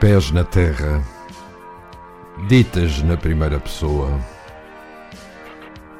Pés 0.00 0.30
na 0.30 0.44
terra, 0.44 1.02
ditas 2.46 3.02
na 3.02 3.16
primeira 3.16 3.58
pessoa. 3.58 4.16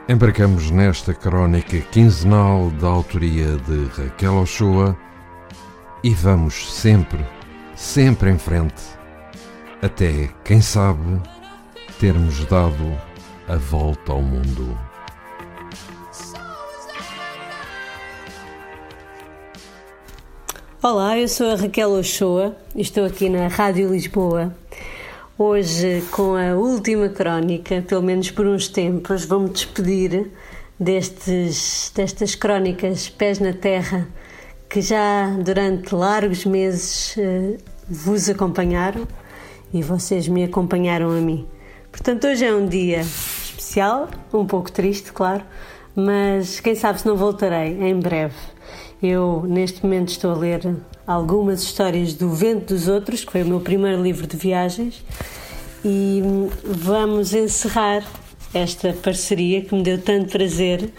Embarcamos 0.08 0.70
nesta 0.70 1.12
crónica 1.12 1.80
quinzenal 1.80 2.70
da 2.80 2.86
autoria 2.86 3.56
de 3.56 3.86
Raquel 3.86 4.36
Ochoa 4.36 4.96
e 6.04 6.14
vamos 6.14 6.72
sempre, 6.72 7.26
sempre 7.74 8.30
em 8.30 8.38
frente, 8.38 8.84
até, 9.82 10.30
quem 10.44 10.60
sabe, 10.60 11.20
termos 11.98 12.44
dado 12.44 12.96
a 13.48 13.56
volta 13.56 14.12
ao 14.12 14.22
mundo. 14.22 14.78
Olá, 20.90 21.18
eu 21.18 21.28
sou 21.28 21.50
a 21.50 21.54
Raquel 21.54 21.90
Ochoa 21.90 22.56
e 22.74 22.80
estou 22.80 23.04
aqui 23.04 23.28
na 23.28 23.46
Rádio 23.48 23.90
Lisboa. 23.90 24.56
Hoje, 25.36 26.02
com 26.10 26.34
a 26.34 26.54
última 26.54 27.10
crónica, 27.10 27.84
pelo 27.86 28.02
menos 28.02 28.30
por 28.30 28.46
uns 28.46 28.68
tempos, 28.68 29.26
vou-me 29.26 29.50
despedir 29.50 30.30
destes, 30.80 31.92
destas 31.94 32.34
crónicas 32.34 33.06
Pés 33.06 33.38
na 33.38 33.52
Terra 33.52 34.08
que 34.66 34.80
já 34.80 35.28
durante 35.44 35.94
largos 35.94 36.46
meses 36.46 37.18
eh, 37.18 37.58
vos 37.86 38.26
acompanharam 38.30 39.06
e 39.74 39.82
vocês 39.82 40.26
me 40.26 40.42
acompanharam 40.42 41.10
a 41.10 41.20
mim. 41.20 41.46
Portanto, 41.92 42.26
hoje 42.28 42.46
é 42.46 42.54
um 42.54 42.66
dia 42.66 43.00
especial, 43.00 44.08
um 44.32 44.46
pouco 44.46 44.72
triste, 44.72 45.12
claro, 45.12 45.42
mas 45.94 46.60
quem 46.60 46.74
sabe 46.74 46.98
se 46.98 47.06
não 47.06 47.14
voltarei 47.14 47.78
em 47.78 48.00
breve. 48.00 48.36
Eu, 49.00 49.44
neste 49.46 49.84
momento, 49.84 50.08
estou 50.08 50.32
a 50.32 50.34
ler 50.34 50.76
algumas 51.06 51.62
histórias 51.62 52.14
do 52.14 52.30
Vento 52.30 52.74
dos 52.74 52.88
Outros, 52.88 53.24
que 53.24 53.30
foi 53.30 53.42
o 53.42 53.46
meu 53.46 53.60
primeiro 53.60 54.02
livro 54.02 54.26
de 54.26 54.36
viagens, 54.36 55.04
e 55.84 56.20
vamos 56.64 57.32
encerrar 57.32 58.04
esta 58.52 58.92
parceria 58.92 59.62
que 59.62 59.72
me 59.72 59.84
deu 59.84 60.02
tanto 60.02 60.32
prazer 60.32 60.90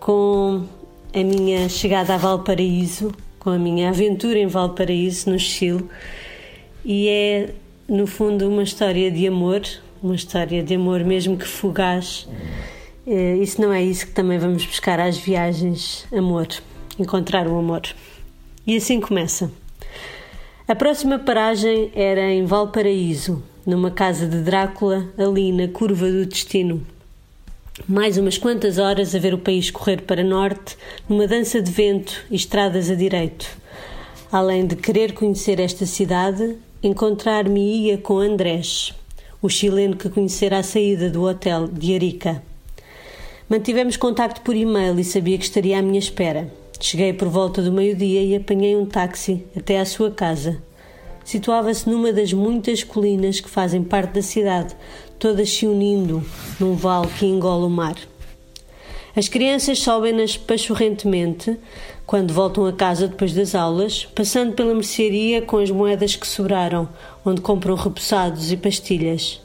com 0.00 0.64
a 1.12 1.22
minha 1.22 1.68
chegada 1.68 2.14
a 2.14 2.16
Valparaíso, 2.16 3.12
com 3.38 3.50
a 3.50 3.58
minha 3.58 3.90
aventura 3.90 4.38
em 4.38 4.46
Valparaíso, 4.46 5.28
no 5.28 5.38
Chile, 5.38 5.84
e 6.82 7.06
é, 7.08 7.50
no 7.86 8.06
fundo, 8.06 8.48
uma 8.48 8.62
história 8.62 9.10
de 9.10 9.26
amor, 9.26 9.60
uma 10.02 10.14
história 10.14 10.62
de 10.62 10.74
amor 10.74 11.04
mesmo 11.04 11.36
que 11.36 11.46
fugaz. 11.46 12.26
Eh, 13.06 13.36
isso 13.36 13.60
não 13.60 13.72
é 13.72 13.82
isso 13.82 14.06
que 14.06 14.12
também 14.12 14.38
vamos 14.38 14.64
buscar 14.64 14.98
às 14.98 15.18
viagens, 15.18 16.06
amor 16.10 16.48
encontrar 16.98 17.46
o 17.46 17.58
amor. 17.58 17.82
E 18.66 18.76
assim 18.76 19.00
começa. 19.00 19.50
A 20.68 20.74
próxima 20.74 21.18
paragem 21.18 21.90
era 21.94 22.32
em 22.32 22.44
Valparaíso, 22.44 23.42
numa 23.64 23.90
casa 23.90 24.26
de 24.26 24.38
Drácula, 24.38 25.08
ali 25.16 25.52
na 25.52 25.68
curva 25.68 26.10
do 26.10 26.26
destino. 26.26 26.84
Mais 27.86 28.16
umas 28.16 28.38
quantas 28.38 28.78
horas 28.78 29.14
a 29.14 29.18
ver 29.18 29.34
o 29.34 29.38
país 29.38 29.70
correr 29.70 30.02
para 30.02 30.24
norte, 30.24 30.76
numa 31.08 31.26
dança 31.26 31.60
de 31.60 31.70
vento 31.70 32.24
e 32.30 32.36
estradas 32.36 32.90
a 32.90 32.94
direito. 32.94 33.46
Além 34.32 34.66
de 34.66 34.74
querer 34.74 35.12
conhecer 35.12 35.60
esta 35.60 35.86
cidade, 35.86 36.56
encontrar-me-ia 36.82 37.98
com 37.98 38.18
Andrés, 38.18 38.92
o 39.40 39.48
chileno 39.48 39.96
que 39.96 40.08
conhecera 40.08 40.58
à 40.58 40.62
saída 40.62 41.08
do 41.08 41.22
hotel 41.22 41.68
de 41.68 41.94
Arica. 41.94 42.42
Mantivemos 43.48 43.96
contacto 43.96 44.40
por 44.40 44.56
e-mail 44.56 44.98
e 44.98 45.04
sabia 45.04 45.38
que 45.38 45.44
estaria 45.44 45.78
à 45.78 45.82
minha 45.82 45.98
espera. 46.00 46.52
Cheguei 46.78 47.12
por 47.12 47.28
volta 47.28 47.62
do 47.62 47.72
meio-dia 47.72 48.22
e 48.22 48.36
apanhei 48.36 48.76
um 48.76 48.86
táxi 48.86 49.44
até 49.56 49.80
à 49.80 49.84
sua 49.84 50.10
casa. 50.10 50.62
Situava-se 51.24 51.88
numa 51.88 52.12
das 52.12 52.32
muitas 52.32 52.84
colinas 52.84 53.40
que 53.40 53.48
fazem 53.48 53.82
parte 53.82 54.12
da 54.12 54.22
cidade, 54.22 54.76
todas 55.18 55.50
se 55.50 55.66
unindo 55.66 56.24
num 56.60 56.74
vale 56.74 57.08
que 57.18 57.26
engola 57.26 57.66
o 57.66 57.70
mar. 57.70 57.96
As 59.16 59.28
crianças 59.28 59.78
sobem-nas 59.78 60.36
pachorrentemente 60.36 61.58
quando 62.06 62.34
voltam 62.34 62.66
a 62.66 62.72
casa 62.72 63.08
depois 63.08 63.32
das 63.32 63.54
aulas, 63.54 64.04
passando 64.14 64.52
pela 64.52 64.74
mercearia 64.74 65.40
com 65.40 65.56
as 65.56 65.70
moedas 65.70 66.14
que 66.14 66.26
sobraram, 66.26 66.88
onde 67.24 67.40
compram 67.40 67.74
repousados 67.74 68.52
e 68.52 68.56
pastilhas. 68.56 69.40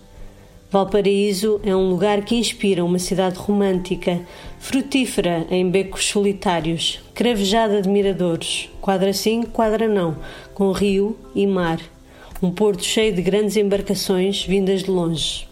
Valparaíso 0.72 1.60
é 1.66 1.76
um 1.76 1.90
lugar 1.90 2.24
que 2.24 2.34
inspira 2.34 2.86
uma 2.86 2.98
cidade 2.98 3.38
romântica, 3.38 4.22
frutífera 4.58 5.46
em 5.52 5.70
becos 5.70 6.06
solitários, 6.06 7.02
cravejada 7.14 7.82
de 7.82 7.90
miradores, 7.90 8.70
quadra 8.80 9.12
sim, 9.12 9.44
quadra 9.44 9.86
não, 9.86 10.16
com 10.54 10.72
rio 10.72 11.18
e 11.36 11.46
mar, 11.46 11.78
um 12.42 12.50
porto 12.50 12.86
cheio 12.86 13.14
de 13.14 13.22
grandes 13.22 13.58
embarcações 13.58 14.46
vindas 14.46 14.84
de 14.84 14.90
longe. 14.90 15.46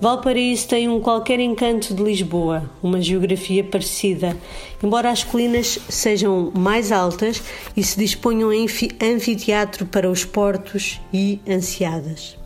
Valparaíso 0.00 0.66
tem 0.66 0.88
um 0.88 0.98
qualquer 0.98 1.38
encanto 1.38 1.94
de 1.94 2.02
Lisboa, 2.02 2.68
uma 2.82 3.00
geografia 3.00 3.62
parecida, 3.62 4.36
embora 4.82 5.10
as 5.10 5.22
colinas 5.22 5.78
sejam 5.88 6.50
mais 6.52 6.90
altas 6.90 7.40
e 7.76 7.84
se 7.84 7.96
disponham 7.96 8.52
em 8.52 8.66
anfiteatro 9.00 9.86
para 9.86 10.10
os 10.10 10.24
portos 10.24 11.00
e 11.12 11.38
ansiadas 11.48 12.42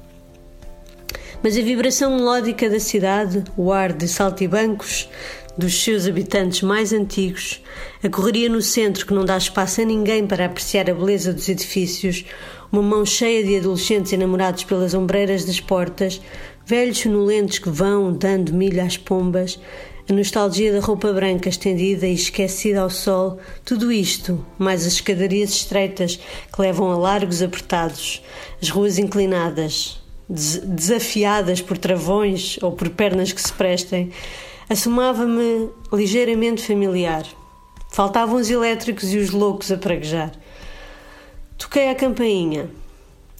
mas 1.42 1.56
a 1.56 1.62
vibração 1.62 2.16
melódica 2.16 2.68
da 2.68 2.80
cidade, 2.80 3.44
o 3.56 3.72
ar 3.72 3.92
de 3.92 4.08
saltibancos 4.08 5.08
dos 5.56 5.82
seus 5.82 6.06
habitantes 6.06 6.62
mais 6.62 6.92
antigos, 6.92 7.62
a 8.02 8.08
correria 8.08 8.48
no 8.48 8.62
centro 8.62 9.06
que 9.06 9.14
não 9.14 9.24
dá 9.24 9.36
espaço 9.36 9.80
a 9.80 9.84
ninguém 9.84 10.26
para 10.26 10.46
apreciar 10.46 10.88
a 10.88 10.94
beleza 10.94 11.32
dos 11.32 11.48
edifícios, 11.48 12.24
uma 12.70 12.82
mão 12.82 13.04
cheia 13.04 13.44
de 13.44 13.56
adolescentes 13.56 14.12
enamorados 14.12 14.64
pelas 14.64 14.94
ombreiras 14.94 15.44
das 15.44 15.60
portas, 15.60 16.20
velhos 16.66 16.98
sonolentos 16.98 17.58
que 17.58 17.70
vão 17.70 18.12
dando 18.12 18.52
milho 18.52 18.82
às 18.84 18.96
pombas, 18.96 19.58
a 20.08 20.12
nostalgia 20.12 20.72
da 20.72 20.80
roupa 20.80 21.12
branca 21.12 21.48
estendida 21.48 22.06
e 22.06 22.14
esquecida 22.14 22.80
ao 22.80 22.90
sol, 22.90 23.38
tudo 23.64 23.92
isto, 23.92 24.44
mais 24.58 24.86
as 24.86 24.94
escadarias 24.94 25.50
estreitas 25.50 26.18
que 26.52 26.60
levam 26.60 26.90
a 26.90 26.96
largos 26.96 27.42
apertados, 27.42 28.22
as 28.60 28.70
ruas 28.70 28.98
inclinadas, 28.98 30.00
desafiadas 30.28 31.62
por 31.62 31.78
travões 31.78 32.58
ou 32.62 32.72
por 32.72 32.90
pernas 32.90 33.32
que 33.32 33.40
se 33.40 33.52
prestem, 33.52 34.10
assomava-me 34.68 35.70
ligeiramente 35.92 36.62
familiar. 36.62 37.24
Faltavam 37.90 38.36
os 38.36 38.50
elétricos 38.50 39.12
e 39.12 39.18
os 39.18 39.30
loucos 39.30 39.72
a 39.72 39.78
praguejar. 39.78 40.32
Toquei 41.56 41.88
a 41.88 41.94
campainha. 41.94 42.70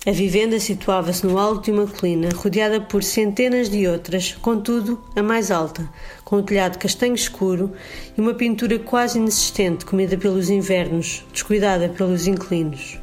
A 0.07 0.11
vivenda 0.13 0.59
situava-se 0.59 1.27
no 1.27 1.39
alto 1.39 1.65
de 1.65 1.71
uma 1.73 1.87
colina, 1.87 2.31
rodeada 2.35 2.81
por 2.81 3.03
centenas 3.03 3.69
de 3.69 3.87
outras, 3.87 4.33
contudo, 4.41 5.03
a 5.15 5.23
mais 5.23 5.51
alta, 5.51 5.89
com 6.25 6.39
um 6.39 6.43
telhado 6.43 6.79
castanho 6.79 7.15
escuro 7.15 7.73
e 8.17 8.21
uma 8.21 8.33
pintura 8.33 8.79
quase 8.79 9.19
inexistente, 9.19 9.85
comida 9.85 10.17
pelos 10.17 10.49
invernos, 10.49 11.25
descuidada 11.33 11.89
pelos 11.89 12.27
inquilinos. 12.27 12.99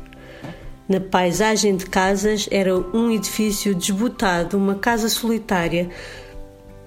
Na 0.87 0.99
paisagem 0.99 1.75
de 1.75 1.87
casas 1.87 2.47
era 2.51 2.77
um 2.77 3.09
edifício 3.09 3.73
desbotado, 3.73 4.55
uma 4.55 4.75
casa 4.75 5.09
solitária, 5.09 5.89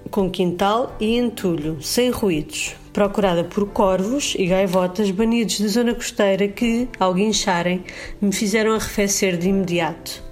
com 0.09 0.29
quintal 0.29 0.95
e 1.01 1.17
entulho, 1.17 1.81
sem 1.81 2.09
ruídos, 2.09 2.77
procurada 2.93 3.43
por 3.43 3.67
corvos 3.67 4.35
e 4.39 4.45
gaivotas 4.45 5.11
banidos 5.11 5.59
da 5.59 5.67
zona 5.67 5.93
costeira 5.93 6.47
que, 6.47 6.87
ao 6.97 7.13
guincharem, 7.13 7.83
me 8.21 8.31
fizeram 8.31 8.71
arrefecer 8.71 9.35
de 9.35 9.49
imediato. 9.49 10.23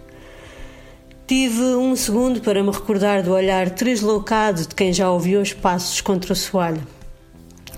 Tive 1.27 1.75
um 1.75 1.93
segundo 1.93 2.39
para 2.39 2.63
me 2.63 2.71
recordar 2.71 3.21
do 3.21 3.33
olhar 3.33 3.69
tresloucado 3.71 4.61
de 4.61 4.73
quem 4.73 4.93
já 4.93 5.11
ouviu 5.11 5.41
os 5.41 5.51
passos 5.51 5.99
contra 5.99 6.31
o 6.31 6.35
soalho. 6.37 6.87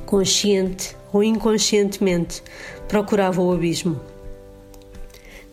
Consciente 0.05 0.95
ou 1.11 1.23
inconscientemente, 1.23 2.43
procurava 2.87 3.41
o 3.41 3.51
abismo 3.51 3.99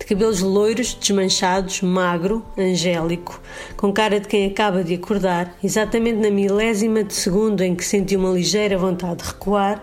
cabelos 0.06 0.40
loiros, 0.40 0.94
desmanchados, 0.94 1.82
magro, 1.82 2.44
angélico, 2.56 3.40
com 3.76 3.92
cara 3.92 4.20
de 4.20 4.28
quem 4.28 4.46
acaba 4.46 4.84
de 4.84 4.94
acordar, 4.94 5.56
exatamente 5.62 6.18
na 6.18 6.30
milésima 6.30 7.02
de 7.02 7.12
segundo 7.12 7.60
em 7.60 7.74
que 7.74 7.84
sentiu 7.84 8.20
uma 8.20 8.30
ligeira 8.30 8.78
vontade 8.78 9.24
de 9.24 9.28
recuar, 9.28 9.82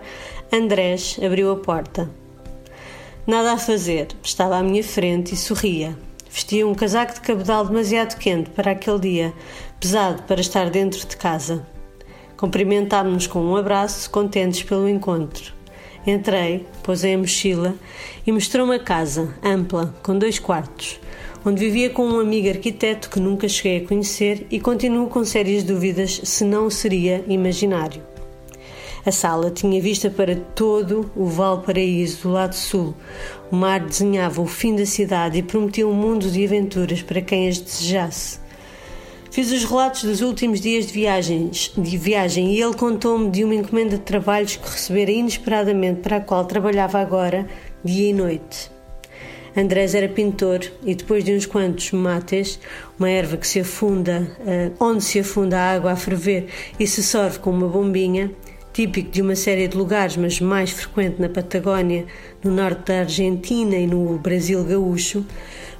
Andrés 0.50 1.18
abriu 1.22 1.52
a 1.52 1.56
porta. 1.56 2.10
Nada 3.26 3.52
a 3.52 3.58
fazer, 3.58 4.08
estava 4.22 4.56
à 4.56 4.62
minha 4.62 4.82
frente 4.82 5.34
e 5.34 5.36
sorria. 5.36 5.96
Vestia 6.30 6.66
um 6.66 6.74
casaco 6.74 7.14
de 7.14 7.20
cabedal 7.20 7.66
demasiado 7.66 8.18
quente 8.18 8.50
para 8.50 8.72
aquele 8.72 8.98
dia, 8.98 9.34
pesado 9.78 10.22
para 10.22 10.40
estar 10.40 10.70
dentro 10.70 11.06
de 11.06 11.16
casa. 11.16 11.66
Cumprimentámos-nos 12.36 13.26
com 13.26 13.40
um 13.40 13.56
abraço, 13.56 14.10
contentes 14.10 14.62
pelo 14.62 14.88
encontro. 14.88 15.53
Entrei, 16.06 16.66
posei 16.82 17.14
a 17.14 17.18
mochila 17.18 17.74
e 18.26 18.30
mostrou-me 18.30 18.76
a 18.76 18.78
casa, 18.78 19.34
ampla, 19.42 19.94
com 20.02 20.18
dois 20.18 20.38
quartos, 20.38 21.00
onde 21.46 21.64
vivia 21.64 21.88
com 21.88 22.06
um 22.06 22.20
amigo 22.20 22.48
arquiteto 22.48 23.08
que 23.08 23.18
nunca 23.18 23.48
cheguei 23.48 23.78
a 23.78 23.88
conhecer 23.88 24.46
e 24.50 24.60
continuo 24.60 25.08
com 25.08 25.24
sérias 25.24 25.62
dúvidas 25.62 26.20
se 26.22 26.44
não 26.44 26.68
seria 26.68 27.24
imaginário. 27.26 28.02
A 29.06 29.10
sala 29.10 29.50
tinha 29.50 29.80
vista 29.80 30.10
para 30.10 30.34
todo 30.34 31.10
o 31.14 31.26
Valparaíso 31.26 32.22
do 32.22 32.32
lado 32.32 32.54
sul. 32.54 32.94
O 33.50 33.56
mar 33.56 33.80
desenhava 33.80 34.40
o 34.40 34.46
fim 34.46 34.74
da 34.74 34.86
cidade 34.86 35.38
e 35.38 35.42
prometia 35.42 35.86
um 35.86 35.92
mundo 35.92 36.30
de 36.30 36.44
aventuras 36.44 37.02
para 37.02 37.20
quem 37.20 37.48
as 37.48 37.58
desejasse. 37.58 38.43
Fiz 39.34 39.50
os 39.50 39.64
relatos 39.64 40.04
dos 40.04 40.20
últimos 40.20 40.60
dias 40.60 40.86
de, 40.86 40.92
viagens, 40.92 41.72
de 41.76 41.98
viagem 41.98 42.54
e 42.54 42.62
ele 42.62 42.74
contou-me 42.74 43.28
de 43.32 43.42
uma 43.42 43.56
encomenda 43.56 43.96
de 43.96 44.04
trabalhos 44.04 44.54
que 44.54 44.70
recebera 44.70 45.10
inesperadamente 45.10 46.02
para 46.02 46.18
a 46.18 46.20
qual 46.20 46.44
trabalhava 46.44 47.00
agora, 47.00 47.44
dia 47.84 48.10
e 48.10 48.12
noite. 48.12 48.70
Andrés 49.56 49.92
era 49.92 50.08
pintor 50.08 50.60
e 50.84 50.94
depois 50.94 51.24
de 51.24 51.34
uns 51.34 51.46
quantos 51.46 51.90
mates, 51.90 52.60
uma 52.96 53.10
erva 53.10 53.36
que 53.36 53.48
se 53.48 53.58
afunda, 53.58 54.30
uh, 54.38 54.84
onde 54.84 55.02
se 55.02 55.18
afunda 55.18 55.58
a 55.58 55.72
água 55.72 55.90
a 55.90 55.96
ferver 55.96 56.46
e 56.78 56.86
se 56.86 57.02
sorve 57.02 57.40
com 57.40 57.50
uma 57.50 57.66
bombinha, 57.66 58.30
típico 58.72 59.10
de 59.10 59.20
uma 59.20 59.34
série 59.34 59.66
de 59.66 59.76
lugares, 59.76 60.16
mas 60.16 60.38
mais 60.38 60.70
frequente 60.70 61.20
na 61.20 61.28
Patagónia, 61.28 62.06
no 62.40 62.52
norte 62.52 62.86
da 62.86 63.00
Argentina 63.00 63.74
e 63.74 63.86
no 63.88 64.16
Brasil 64.16 64.62
gaúcho, 64.62 65.26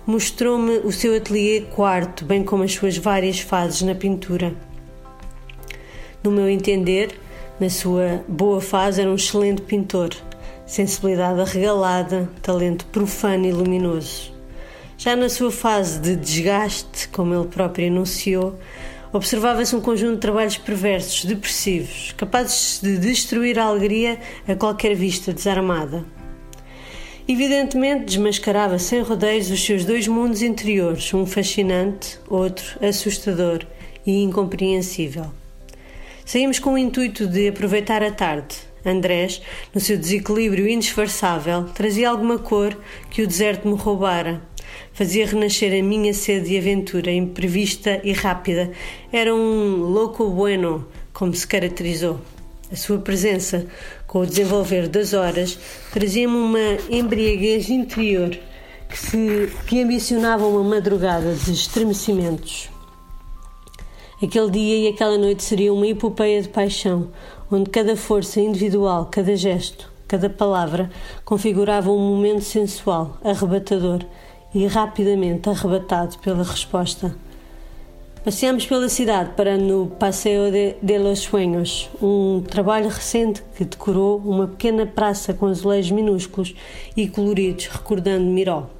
mostrou-me 0.07 0.79
o 0.79 0.93
seu 0.93 1.17
ateliê 1.17 1.63
quarto, 1.63 2.25
bem 2.25 2.45
como 2.45 2.63
as 2.63 2.73
suas 2.73 2.97
várias 2.97 3.41
fases 3.41 3.83
na 3.83 3.95
pintura. 3.95 4.55
No 6.23 6.31
meu 6.31 6.49
entender, 6.49 7.19
na 7.59 7.71
sua 7.71 8.25
boa 8.29 8.61
fase, 8.61 9.01
era 9.01 9.11
um 9.11 9.15
excelente 9.15 9.63
pintor, 9.63 10.11
sensibilidade 10.67 11.41
arregalada, 11.41 12.29
talento 12.43 12.85
profano 12.87 13.47
e 13.47 13.53
luminoso. 13.53 14.33
Já 14.97 15.17
na 15.17 15.29
sua 15.29 15.51
fase 15.51 15.99
de 15.99 16.17
desgaste, 16.17 17.09
como 17.09 17.35
ele 17.35 17.49
próprio 17.49 17.87
enunciou, 17.87 18.59
observava-se 19.13 19.75
um 19.75 19.81
conjunto 19.81 20.15
de 20.15 20.21
trabalhos 20.21 20.57
perversos, 20.57 21.25
depressivos, 21.25 22.13
capazes 22.17 22.81
de 22.83 22.99
destruir 22.99 23.59
a 23.59 23.65
alegria 23.65 24.19
a 24.47 24.55
qualquer 24.55 24.95
vista 24.95 25.33
desarmada. 25.33 26.05
Evidentemente, 27.27 28.05
desmascarava 28.05 28.79
sem 28.79 29.01
rodeios 29.01 29.51
os 29.51 29.65
seus 29.65 29.87
dois 29.87 30.07
mundos 30.07 30.43
interiores, 30.43 31.15
um 31.15 31.25
fascinante, 31.25 32.19
outro 32.29 32.79
assustador 32.87 33.65
e 34.05 34.23
incompreensível. 34.23 35.33
Saímos 36.27 36.59
com 36.59 36.75
o 36.75 36.79
intuito 36.79 37.27
de 37.27 37.49
aproveitar 37.49 38.03
a 38.03 38.11
tarde. 38.11 38.57
Andrés, 38.85 39.41
no 39.75 39.81
seu 39.81 39.97
desequilíbrio 39.97 40.69
indisfarçável, 40.69 41.65
trazia 41.65 42.11
alguma 42.11 42.39
cor 42.39 42.79
que 43.11 43.23
o 43.23 43.27
deserto 43.27 43.67
me 43.67 43.75
roubara. 43.75 44.43
Fazia 44.93 45.27
renascer 45.27 45.73
a 45.73 45.83
minha 45.83 46.13
sede 46.13 46.51
de 46.51 46.59
aventura, 46.59 47.11
imprevista 47.11 48.03
e 48.05 48.13
rápida. 48.13 48.71
Era 49.11 49.35
um 49.35 49.77
louco 49.77 50.29
bueno, 50.29 50.87
como 51.15 51.35
se 51.35 51.47
caracterizou. 51.47 52.21
A 52.71 52.77
sua 52.77 52.99
presença, 52.99 53.67
com 54.15 54.21
o 54.21 54.27
desenvolver 54.27 54.87
das 54.87 55.13
horas, 55.13 55.59
trazia-me 55.93 56.37
uma 56.37 56.79
embriaguez 56.89 57.69
interior 57.69 58.31
que, 58.89 58.97
se, 58.97 59.53
que 59.67 59.83
ambicionava 59.83 60.47
uma 60.47 60.63
madrugada 60.63 61.35
de 61.35 61.51
estremecimentos. 61.51 62.71
Aquele 64.23 64.51
dia 64.53 64.77
e 64.77 64.87
aquela 64.87 65.19
noite 65.19 65.43
seria 65.43 65.75
uma 65.75 65.89
epopeia 65.89 66.41
de 66.41 66.49
paixão, 66.49 67.09
onde 67.51 67.71
cada 67.71 67.97
força 67.97 68.41
individual, 68.41 69.07
cada 69.07 69.35
gesto, 69.35 69.91
cada 70.07 70.31
palavra 70.31 70.93
configurava 71.25 71.91
um 71.91 71.99
momento 71.99 72.43
sensual, 72.43 73.19
arrebatador 73.25 74.05
e 74.55 74.65
rapidamente 74.69 75.49
arrebatado 75.49 76.19
pela 76.19 76.45
resposta. 76.45 77.17
Passeamos 78.25 78.65
pela 78.65 78.89
cidade 78.89 79.33
para 79.37 79.59
no 79.59 79.87
Passeio 79.87 80.51
de, 80.51 80.77
de 80.81 80.97
los 80.97 81.19
Sueños, 81.19 81.91
um 82.01 82.41
trabalho 82.41 82.89
recente 82.89 83.43
que 83.55 83.67
decorou 83.67 84.17
uma 84.17 84.49
pequena 84.49 84.87
praça 84.87 85.35
com 85.35 85.45
azulejos 85.45 85.91
minúsculos 85.91 86.55
e 86.97 87.07
coloridos, 87.07 87.67
recordando 87.67 88.25
Miró. 88.25 88.71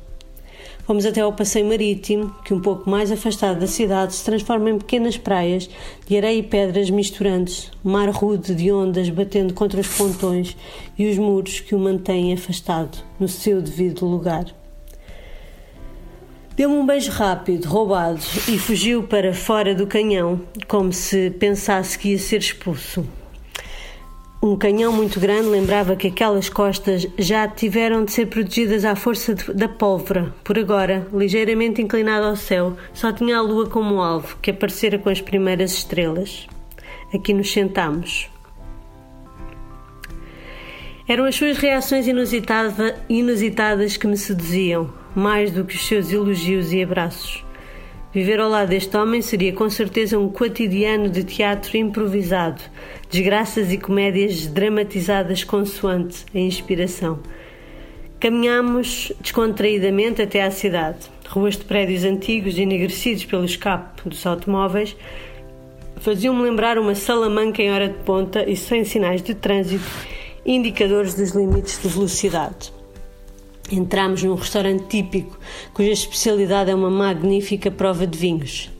Fomos 0.87 1.05
até 1.05 1.21
ao 1.21 1.35
passeio 1.35 1.67
marítimo, 1.67 2.35
que 2.43 2.55
um 2.55 2.61
pouco 2.61 2.89
mais 2.89 3.13
afastado 3.13 3.61
da 3.61 3.67
cidade 3.67 4.15
se 4.15 4.25
transforma 4.25 4.71
em 4.71 4.79
pequenas 4.79 5.19
praias 5.19 5.69
de 6.09 6.17
areia 6.17 6.39
e 6.39 6.43
pedras 6.43 6.89
misturantes, 6.89 7.71
mar 7.85 8.09
rude 8.09 8.55
de 8.55 8.73
ondas 8.73 9.11
batendo 9.11 9.53
contra 9.53 9.79
os 9.79 9.89
pontões 9.89 10.57
e 10.99 11.07
os 11.11 11.19
muros 11.19 11.61
que 11.61 11.75
o 11.75 11.79
mantêm 11.79 12.33
afastado 12.33 12.97
no 13.21 13.29
seu 13.29 13.61
devido 13.61 14.07
lugar. 14.07 14.64
Deu-me 16.57 16.77
um 16.77 16.87
beijo 16.87 17.11
rápido, 17.11 17.67
roubado, 17.67 18.21
e 18.49 18.57
fugiu 18.57 19.03
para 19.03 19.35
fora 19.35 19.75
do 19.75 19.89
canhão, 19.89 20.41
como 20.69 20.93
se 20.93 21.31
pensasse 21.31 21.99
que 21.99 22.11
ia 22.11 22.19
ser 22.19 22.39
expulso. 22.39 23.05
Um 24.41 24.57
canhão 24.57 24.93
muito 24.93 25.19
grande 25.19 25.49
lembrava 25.49 25.97
que 25.97 26.07
aquelas 26.07 26.49
costas 26.49 27.09
já 27.19 27.49
tiveram 27.49 28.05
de 28.05 28.13
ser 28.13 28.27
protegidas 28.27 28.85
à 28.85 28.95
força 28.95 29.35
de, 29.35 29.53
da 29.53 29.69
pólvora. 29.69 30.33
Por 30.45 30.57
agora, 30.57 31.09
ligeiramente 31.13 31.83
inclinado 31.83 32.27
ao 32.27 32.37
céu, 32.37 32.77
só 32.93 33.13
tinha 33.13 33.37
a 33.37 33.43
lua 33.43 33.69
como 33.69 34.01
alvo, 34.01 34.39
que 34.41 34.53
aparecera 34.53 34.97
com 34.97 35.11
as 35.11 35.21
primeiras 35.21 35.73
estrelas. 35.73 36.47
Aqui 37.13 37.35
nos 37.35 37.53
sentamos. 37.53 38.31
Eram 41.09 41.25
as 41.25 41.35
suas 41.35 41.59
reações 41.59 42.07
inusitada, 42.07 42.97
inusitadas 43.09 43.97
que 43.97 44.07
me 44.07 44.17
seduziam, 44.17 44.93
mais 45.15 45.51
do 45.51 45.65
que 45.65 45.75
os 45.75 45.87
seus 45.87 46.13
elogios 46.13 46.73
e 46.73 46.83
abraços. 46.83 47.45
Viver 48.13 48.39
ao 48.39 48.49
lado 48.49 48.69
deste 48.69 48.97
homem 48.97 49.21
seria 49.21 49.53
com 49.53 49.69
certeza 49.69 50.19
um 50.19 50.29
cotidiano 50.29 51.09
de 51.09 51.25
teatro 51.25 51.77
improvisado, 51.77 52.63
desgraças 53.11 53.73
e 53.73 53.79
comédias 53.79 54.47
dramatizadas 54.47 55.43
consoante 55.43 56.25
a 56.33 56.39
inspiração. 56.39 57.19
Caminhámos 58.21 59.13
descontraídamente 59.21 60.23
até 60.23 60.43
à 60.43 60.51
cidade. 60.51 61.11
Ruas 61.29 61.57
de 61.57 61.65
prédios 61.65 62.05
antigos, 62.05 62.57
enegrecidos 62.57 63.25
pelo 63.25 63.45
escape 63.45 64.09
dos 64.09 64.25
automóveis, 64.25 64.97
faziam-me 65.97 66.43
lembrar 66.43 66.79
uma 66.79 66.95
salamanca 66.95 67.61
em 67.61 67.73
hora 67.73 67.89
de 67.89 67.99
ponta 68.05 68.49
e 68.49 68.57
sem 68.57 68.85
sinais 68.85 69.23
de 69.23 69.35
trânsito 69.35 69.85
indicadores 70.47 71.15
dos 71.15 71.31
limites 71.31 71.81
de 71.83 71.89
velocidade. 71.89 72.73
Entramos 73.73 74.23
num 74.23 74.35
restaurante 74.35 74.85
típico, 74.89 75.39
cuja 75.73 75.91
especialidade 75.91 76.71
é 76.71 76.75
uma 76.75 76.91
magnífica 76.91 77.71
prova 77.71 78.07
de 78.07 78.19
vinhos. 78.19 78.71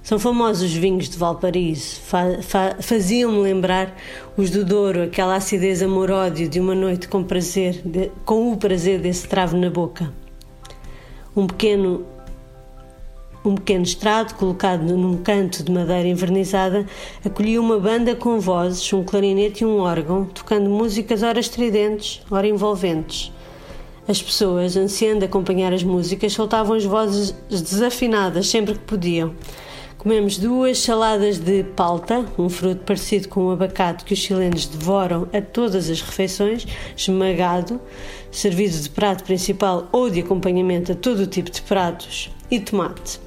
São 0.00 0.18
famosos 0.18 0.70
os 0.70 0.74
vinhos 0.74 1.08
de 1.08 1.18
Valparaíso. 1.18 2.00
Fa 2.00 2.40
fa 2.40 2.76
Faziam-me 2.80 3.40
lembrar 3.40 3.94
os 4.36 4.48
do 4.48 4.64
Douro, 4.64 5.02
aquela 5.02 5.36
acidez 5.36 5.82
amor-ódio 5.82 6.48
de 6.48 6.60
uma 6.60 6.74
noite 6.74 7.08
com 7.08 7.22
prazer, 7.22 7.82
de, 7.84 8.10
com 8.24 8.52
o 8.52 8.56
prazer 8.56 9.00
desse 9.00 9.28
travo 9.28 9.56
na 9.56 9.68
boca. 9.68 10.10
Um 11.36 11.46
pequeno 11.46 12.06
um 13.44 13.54
pequeno 13.54 13.84
estrado 13.84 14.34
colocado 14.34 14.82
num 14.82 15.18
canto 15.18 15.62
de 15.62 15.70
madeira 15.70 16.08
envernizada 16.08 16.86
acolhia 17.24 17.60
uma 17.60 17.78
banda 17.78 18.14
com 18.14 18.38
vozes, 18.40 18.92
um 18.92 19.04
clarinete 19.04 19.62
e 19.62 19.66
um 19.66 19.78
órgão, 19.78 20.24
tocando 20.24 20.70
músicas 20.70 21.22
ora 21.22 21.38
estridentes, 21.38 22.22
ora 22.30 22.46
envolventes. 22.46 23.32
As 24.08 24.22
pessoas, 24.22 24.74
ansiando 24.74 25.26
acompanhar 25.26 25.70
as 25.70 25.82
músicas, 25.82 26.32
soltavam 26.32 26.74
as 26.74 26.84
vozes 26.86 27.34
desafinadas 27.50 28.48
sempre 28.48 28.72
que 28.72 28.80
podiam. 28.80 29.34
Comemos 29.98 30.38
duas 30.38 30.78
saladas 30.78 31.36
de 31.36 31.62
palta, 31.62 32.24
um 32.38 32.48
fruto 32.48 32.84
parecido 32.86 33.28
com 33.28 33.44
o 33.44 33.50
abacate 33.50 34.06
que 34.06 34.14
os 34.14 34.18
chilenos 34.18 34.64
devoram 34.64 35.28
a 35.30 35.42
todas 35.42 35.90
as 35.90 36.00
refeições, 36.00 36.66
esmagado, 36.96 37.78
servido 38.30 38.78
de 38.78 38.88
prato 38.88 39.24
principal 39.24 39.86
ou 39.92 40.08
de 40.08 40.20
acompanhamento 40.20 40.92
a 40.92 40.94
todo 40.94 41.20
o 41.20 41.26
tipo 41.26 41.50
de 41.50 41.60
pratos, 41.60 42.30
e 42.50 42.58
tomate. 42.58 43.20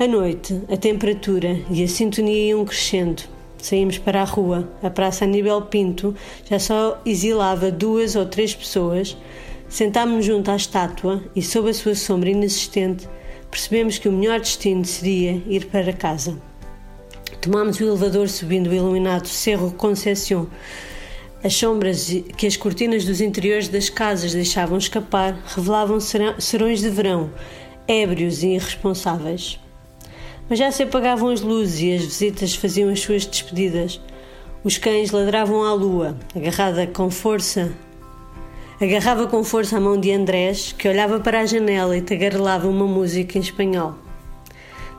À 0.00 0.08
noite, 0.08 0.60
a 0.68 0.76
temperatura 0.76 1.60
e 1.70 1.84
a 1.84 1.86
sintonia 1.86 2.48
iam 2.48 2.64
crescendo. 2.64 3.22
Saímos 3.58 3.98
para 3.98 4.20
a 4.20 4.24
rua. 4.24 4.68
A 4.82 4.90
Praça 4.90 5.24
Aníbal 5.24 5.62
Pinto 5.62 6.12
já 6.50 6.58
só 6.58 7.00
exilava 7.06 7.70
duas 7.70 8.16
ou 8.16 8.26
três 8.26 8.52
pessoas. 8.52 9.16
Sentámos-nos 9.68 10.24
junto 10.24 10.50
à 10.50 10.56
estátua 10.56 11.22
e, 11.34 11.42
sob 11.42 11.70
a 11.70 11.74
sua 11.74 11.94
sombra 11.94 12.30
inexistente, 12.30 13.08
percebemos 13.50 13.98
que 13.98 14.08
o 14.08 14.12
melhor 14.12 14.40
destino 14.40 14.84
seria 14.84 15.42
ir 15.46 15.66
para 15.66 15.92
casa. 15.92 16.36
Tomámos 17.40 17.78
o 17.80 17.84
elevador 17.84 18.28
subindo 18.28 18.70
o 18.70 18.74
iluminado 18.74 19.26
Cerro 19.28 19.72
Conceição. 19.72 20.48
As 21.42 21.54
sombras 21.54 22.08
que 22.36 22.46
as 22.46 22.56
cortinas 22.56 23.04
dos 23.04 23.20
interiores 23.20 23.68
das 23.68 23.88
casas 23.88 24.32
deixavam 24.32 24.78
escapar 24.78 25.36
revelavam 25.54 25.98
serões 26.00 26.80
de 26.80 26.90
verão, 26.90 27.30
ébrios 27.86 28.42
e 28.42 28.48
irresponsáveis. 28.48 29.60
Mas 30.48 30.58
já 30.58 30.70
se 30.70 30.84
apagavam 30.84 31.28
as 31.28 31.40
luzes 31.40 31.80
e 31.80 31.92
as 31.94 32.04
visitas 32.04 32.54
faziam 32.54 32.90
as 32.90 33.00
suas 33.00 33.26
despedidas. 33.26 34.00
Os 34.64 34.78
cães 34.78 35.10
ladravam 35.10 35.64
à 35.64 35.72
lua, 35.72 36.16
agarrada 36.34 36.86
com 36.86 37.10
força. 37.10 37.72
Agarrava 38.80 39.26
com 39.26 39.42
força 39.42 39.78
a 39.78 39.80
mão 39.80 39.98
de 39.98 40.12
Andrés, 40.12 40.72
que 40.72 40.88
olhava 40.88 41.18
para 41.20 41.40
a 41.40 41.46
janela 41.46 41.96
e 41.96 42.02
tagarelava 42.02 42.68
uma 42.68 42.86
música 42.86 43.38
em 43.38 43.40
espanhol. 43.40 43.94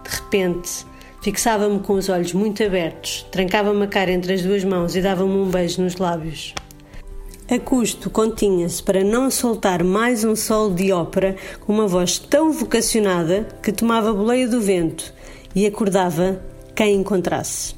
De 0.03 0.15
repente, 0.15 0.85
Fixava-me 1.27 1.79
com 1.79 1.93
os 1.93 2.07
olhos 2.07 2.31
muito 2.31 2.63
abertos, 2.63 3.25
trancava-me 3.31 3.83
a 3.83 3.87
cara 3.87 4.11
entre 4.11 4.33
as 4.33 4.41
duas 4.41 4.63
mãos 4.63 4.95
e 4.95 5.01
dava-me 5.01 5.33
um 5.33 5.49
beijo 5.49 5.81
nos 5.81 5.97
lábios. 5.97 6.53
A 7.49 7.59
custo 7.59 8.09
continha-se 8.09 8.81
para 8.81 9.03
não 9.03 9.29
soltar 9.31 9.83
mais 9.83 10.23
um 10.23 10.35
solo 10.37 10.73
de 10.73 10.91
ópera 10.91 11.35
com 11.61 11.73
uma 11.73 11.85
voz 11.85 12.19
tão 12.19 12.53
vocacionada 12.53 13.47
que 13.61 13.73
tomava 13.73 14.13
boleia 14.13 14.47
do 14.47 14.61
vento 14.61 15.13
e 15.53 15.65
acordava 15.65 16.41
quem 16.75 16.95
encontrasse. 16.95 17.75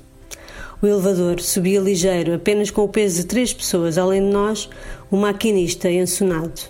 O 0.82 0.88
elevador 0.88 1.42
subia 1.42 1.82
ligeiro, 1.82 2.34
apenas 2.34 2.72
com 2.72 2.84
o 2.84 2.88
peso 2.88 3.18
de 3.18 3.26
três 3.26 3.54
pessoas, 3.54 3.98
além 3.98 4.22
de 4.22 4.32
nós, 4.32 4.70
o 5.12 5.18
maquinista 5.18 5.92
ensonado. 5.92 6.62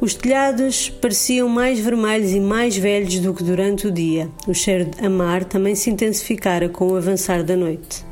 Os 0.00 0.14
telhados 0.14 0.90
pareciam 0.90 1.48
mais 1.48 1.78
vermelhos 1.78 2.32
e 2.32 2.40
mais 2.40 2.76
velhos 2.76 3.20
do 3.20 3.32
que 3.32 3.44
durante 3.44 3.86
o 3.86 3.92
dia. 3.92 4.28
O 4.48 4.52
cheiro 4.52 4.90
a 5.00 5.08
mar 5.08 5.44
também 5.44 5.76
se 5.76 5.88
intensificara 5.88 6.68
com 6.68 6.88
o 6.88 6.96
avançar 6.96 7.44
da 7.44 7.54
noite. 7.54 8.04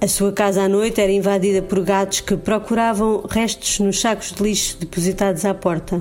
A 0.00 0.06
sua 0.06 0.30
casa 0.30 0.62
à 0.62 0.68
noite 0.68 1.00
era 1.00 1.10
invadida 1.10 1.60
por 1.60 1.80
gatos 1.80 2.20
que 2.20 2.36
procuravam 2.36 3.26
restos 3.28 3.80
nos 3.80 4.00
sacos 4.00 4.32
de 4.32 4.40
lixo 4.40 4.78
depositados 4.78 5.44
à 5.44 5.52
porta. 5.52 6.00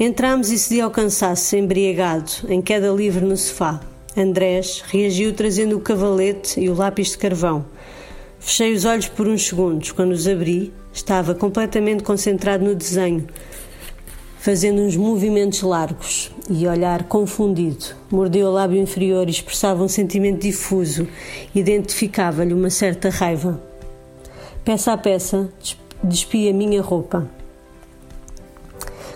Entramos 0.00 0.50
e 0.50 0.58
cedi 0.58 0.80
ao 0.80 0.90
cansaço, 0.90 1.54
embriagado, 1.54 2.32
em 2.48 2.62
queda 2.62 2.88
livre 2.90 3.26
no 3.26 3.36
sofá. 3.36 3.78
Andrés 4.20 4.82
reagiu 4.86 5.32
trazendo 5.32 5.76
o 5.76 5.80
cavalete 5.80 6.58
e 6.60 6.68
o 6.68 6.74
lápis 6.74 7.10
de 7.10 7.18
carvão. 7.18 7.64
Fechei 8.40 8.72
os 8.72 8.84
olhos 8.84 9.08
por 9.08 9.28
uns 9.28 9.46
segundos. 9.46 9.92
Quando 9.92 10.10
os 10.10 10.26
abri, 10.26 10.72
estava 10.92 11.34
completamente 11.34 12.02
concentrado 12.02 12.64
no 12.64 12.74
desenho, 12.74 13.26
fazendo 14.38 14.80
uns 14.80 14.96
movimentos 14.96 15.62
largos 15.62 16.32
e 16.50 16.66
olhar 16.66 17.04
confundido. 17.04 17.86
Mordeu 18.10 18.48
o 18.48 18.52
lábio 18.52 18.80
inferior 18.80 19.28
e 19.28 19.30
expressava 19.30 19.84
um 19.84 19.88
sentimento 19.88 20.42
difuso. 20.42 21.06
Identificava-lhe 21.54 22.52
uma 22.52 22.70
certa 22.70 23.10
raiva. 23.10 23.62
Peça 24.64 24.92
a 24.92 24.96
peça, 24.96 25.48
despi 26.02 26.48
a 26.48 26.52
minha 26.52 26.82
roupa. 26.82 27.37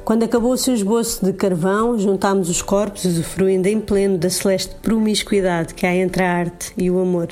Quando 0.05 0.25
acabou 0.25 0.53
o 0.53 0.59
seu 0.59 0.75
esboço 0.75 1.25
de 1.25 1.33
carvão, 1.33 1.97
juntámos 1.97 2.49
os 2.49 2.61
corpos, 2.61 3.05
usufruindo 3.05 3.69
em 3.69 3.81
pleno 3.81 4.19
da 4.19 4.29
celeste 4.29 4.75
promiscuidade 4.83 5.75
que 5.75 5.87
há 5.87 5.95
entre 5.95 6.25
a 6.25 6.33
arte 6.33 6.73
e 6.77 6.91
o 6.91 6.99
amor, 6.99 7.29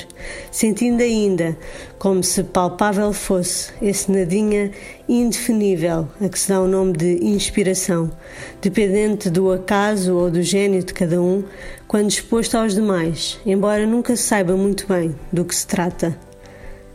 sentindo 0.53 1.03
ainda, 1.03 1.59
como 1.99 2.23
se 2.23 2.45
palpável 2.45 3.13
fosse, 3.13 3.73
esse 3.83 4.13
nadinha 4.13 4.71
indefinível 5.09 6.07
a 6.21 6.29
que 6.29 6.39
se 6.39 6.49
dá 6.49 6.61
o 6.61 6.69
nome 6.69 6.93
de 6.93 7.25
inspiração, 7.25 8.09
dependente 8.63 9.29
do 9.29 9.51
acaso 9.51 10.15
ou 10.15 10.31
do 10.31 10.41
gênio 10.41 10.85
de 10.85 10.95
cada 10.95 11.21
um, 11.21 11.43
quando 11.89 12.09
exposto 12.09 12.57
aos 12.57 12.73
demais, 12.73 13.41
embora 13.45 13.85
nunca 13.85 14.15
se 14.15 14.23
saiba 14.23 14.55
muito 14.57 14.87
bem 14.87 15.13
do 15.33 15.45
que 15.45 15.57
se 15.57 15.67
trata. 15.67 16.17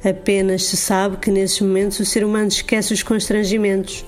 Apenas 0.05 0.63
se 0.63 0.77
sabe 0.77 1.17
que 1.17 1.31
nesses 1.31 1.59
momentos 1.59 1.99
o 1.99 2.05
ser 2.05 2.23
humano 2.23 2.47
esquece 2.47 2.93
os 2.93 3.03
constrangimentos 3.03 4.05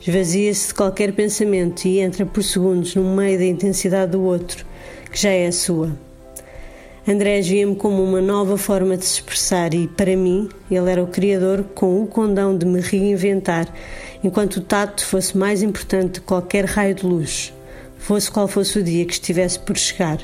Esvazia-se 0.00 0.68
de 0.68 0.74
qualquer 0.74 1.12
pensamento 1.12 1.84
e 1.84 2.00
entra 2.00 2.24
por 2.24 2.42
segundos 2.42 2.94
no 2.94 3.14
meio 3.14 3.38
da 3.38 3.44
intensidade 3.44 4.12
do 4.12 4.22
outro, 4.22 4.64
que 5.12 5.20
já 5.20 5.28
é 5.28 5.46
a 5.46 5.52
sua. 5.52 5.94
Andrés 7.06 7.46
via-me 7.46 7.76
como 7.76 8.02
uma 8.02 8.20
nova 8.20 8.56
forma 8.56 8.96
de 8.96 9.04
se 9.04 9.16
expressar 9.16 9.74
e, 9.74 9.86
para 9.88 10.16
mim, 10.16 10.48
ele 10.70 10.90
era 10.90 11.02
o 11.02 11.06
criador 11.06 11.64
com 11.74 12.02
o 12.02 12.06
condão 12.06 12.56
de 12.56 12.64
me 12.64 12.80
reinventar, 12.80 13.68
enquanto 14.24 14.56
o 14.56 14.60
tato 14.62 15.04
fosse 15.04 15.36
mais 15.36 15.62
importante 15.62 16.20
que 16.20 16.26
qualquer 16.26 16.64
raio 16.64 16.94
de 16.94 17.04
luz, 17.04 17.52
fosse 17.98 18.30
qual 18.30 18.48
fosse 18.48 18.78
o 18.78 18.82
dia 18.82 19.04
que 19.04 19.12
estivesse 19.12 19.58
por 19.58 19.76
chegar. 19.76 20.18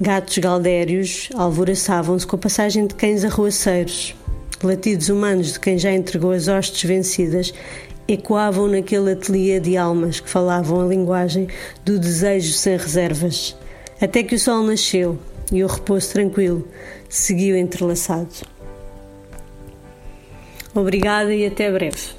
Gatos 0.00 0.38
galdérios 0.38 1.28
alvoraçavam-se 1.34 2.26
com 2.26 2.34
a 2.34 2.40
passagem 2.40 2.88
de 2.88 2.94
cães 2.96 3.24
arruaceiros, 3.24 4.16
latidos 4.62 5.08
humanos 5.08 5.52
de 5.52 5.60
quem 5.60 5.78
já 5.78 5.92
entregou 5.92 6.32
as 6.32 6.48
hostes 6.48 6.82
vencidas 6.82 7.52
ecoavam 8.08 8.66
naquele 8.66 9.12
ateliê 9.12 9.60
de 9.60 9.76
almas 9.76 10.18
que 10.18 10.30
falavam 10.30 10.80
a 10.80 10.86
linguagem 10.86 11.46
do 11.84 11.98
desejo 11.98 12.54
sem 12.54 12.76
reservas, 12.76 13.54
até 14.00 14.22
que 14.22 14.34
o 14.34 14.38
sol 14.38 14.62
nasceu 14.62 15.18
e 15.52 15.62
o 15.62 15.66
repouso 15.66 16.10
tranquilo 16.12 16.66
seguiu 17.08 17.54
entrelaçado. 17.54 18.28
Obrigada 20.74 21.34
e 21.34 21.46
até 21.46 21.70
breve. 21.70 22.16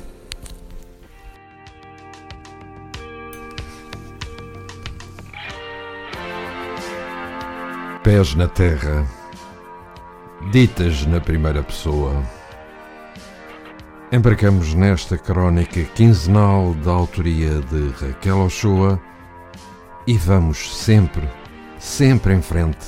Pés 8.04 8.36
na 8.36 8.48
terra, 8.48 9.08
ditas 10.52 11.06
na 11.06 11.20
primeira 11.20 11.62
pessoa. 11.62 12.39
Embarcamos 14.12 14.74
nesta 14.74 15.20
crónica 15.20 15.84
quinzenal 15.94 16.74
da 16.84 16.90
autoria 16.90 17.62
de 17.62 17.90
Raquel 17.90 18.40
Ochoa 18.40 19.00
e 20.08 20.18
vamos 20.18 20.78
sempre, 20.78 21.30
sempre 21.78 22.34
em 22.34 22.42
frente, 22.42 22.88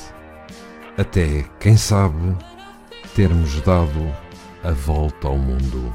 até, 0.97 1.45
quem 1.59 1.77
sabe, 1.77 2.35
termos 3.15 3.61
dado 3.61 4.11
a 4.63 4.71
volta 4.71 5.27
ao 5.27 5.37
mundo. 5.37 5.93